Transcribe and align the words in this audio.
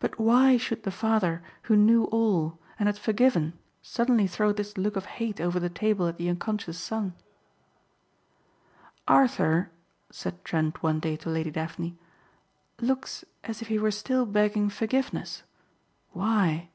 But 0.00 0.18
why 0.18 0.56
should 0.56 0.82
the 0.82 0.90
father 0.90 1.40
who 1.66 1.76
knew 1.76 2.06
all 2.06 2.58
and 2.80 2.88
had 2.88 2.98
forgiven 2.98 3.52
suddenly 3.80 4.26
throw 4.26 4.52
this 4.52 4.76
look 4.76 4.96
of 4.96 5.04
hate 5.04 5.40
over 5.40 5.60
the 5.60 5.68
table 5.70 6.08
at 6.08 6.16
the 6.16 6.28
unconscious 6.28 6.76
son? 6.80 7.14
"Arthur," 9.06 9.70
said 10.10 10.44
Trent 10.44 10.82
one 10.82 10.98
day 10.98 11.14
to 11.14 11.30
Lady 11.30 11.52
Daphne, 11.52 11.96
"looks 12.80 13.24
as 13.44 13.62
if 13.62 13.68
he 13.68 13.78
were 13.78 13.92
still 13.92 14.26
begging 14.26 14.68
forgiveness. 14.68 15.44
Why?" 16.10 16.70